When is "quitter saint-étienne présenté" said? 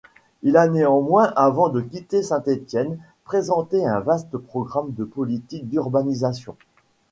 1.79-3.85